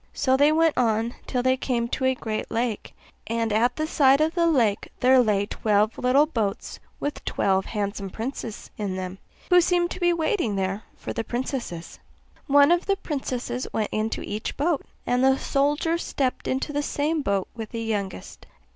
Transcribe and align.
So 0.15 0.35
they 0.35 0.51
went 0.51 0.75
on 0.79 1.13
till 1.27 1.43
they 1.43 1.55
came 1.55 1.87
to 1.89 2.05
a 2.05 2.15
great 2.15 2.49
lake; 2.49 2.95
and 3.27 3.53
at 3.53 3.75
the 3.75 3.85
side 3.85 4.19
of 4.19 4.33
the 4.33 4.47
lake 4.47 4.89
there 4.99 5.19
lay 5.19 5.45
twelve 5.45 5.95
little 5.95 6.25
boats 6.25 6.79
with 6.99 7.23
twelve 7.23 7.65
handsome 7.67 8.09
princes 8.09 8.71
in 8.79 8.95
them, 8.95 9.19
who 9.51 9.61
seemed 9.61 9.91
to 9.91 9.99
be 9.99 10.11
waiting 10.11 10.55
there 10.55 10.81
for 10.97 11.13
the 11.13 11.23
princesses. 11.23 11.99
One 12.47 12.71
of 12.71 12.87
the 12.87 12.95
princesses 12.95 13.67
went 13.73 13.89
into 13.91 14.23
each 14.23 14.57
boat, 14.57 14.83
and 15.05 15.23
the 15.23 15.37
soldier 15.37 15.99
stepped 15.99 16.47
into 16.47 16.73
the 16.73 16.81
same 16.81 17.21
boat 17.21 17.47
with 17.55 17.69
the 17.69 17.83
youngest. 17.83 18.47